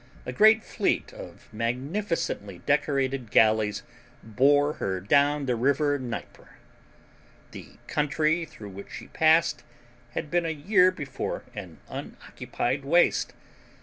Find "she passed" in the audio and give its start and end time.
8.91-9.63